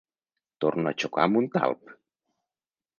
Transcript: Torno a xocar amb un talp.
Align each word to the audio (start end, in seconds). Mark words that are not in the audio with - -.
Torno 0.65 0.89
a 0.91 0.95
xocar 1.03 1.27
amb 1.27 1.39
un 1.43 1.47
talp. 1.59 1.97